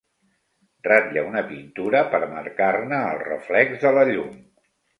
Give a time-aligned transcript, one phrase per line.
[0.87, 4.37] Ratlla una pintura per marcar-ne el reflex de la llum.